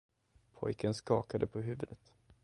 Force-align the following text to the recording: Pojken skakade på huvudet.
Pojken 0.53 0.93
skakade 0.93 1.47
på 1.47 1.59
huvudet. 1.61 1.99